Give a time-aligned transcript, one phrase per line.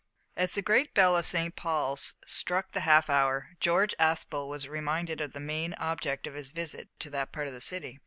[0.35, 1.55] As the great bell of St.
[1.55, 6.49] Paul's struck the half hour, George Aspel was reminded of the main object of his
[6.51, 7.99] visit to that part of the City.